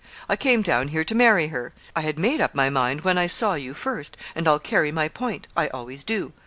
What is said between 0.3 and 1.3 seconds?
came down here to